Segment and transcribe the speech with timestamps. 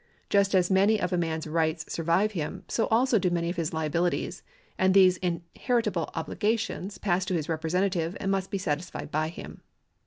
[0.31, 3.71] Just as many of a man's rights survive him, so also do many of his
[3.71, 4.41] liabilities;
[4.75, 9.61] and these inheritable obligations pass to his representative, and must be satisfied by him.